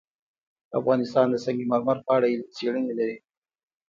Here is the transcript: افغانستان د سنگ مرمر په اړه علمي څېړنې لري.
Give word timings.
افغانستان 0.79 1.25
د 1.31 1.35
سنگ 1.45 1.59
مرمر 1.71 1.97
په 2.05 2.11
اړه 2.17 2.27
علمي 2.33 2.49
څېړنې 2.57 2.93
لري. 2.99 3.17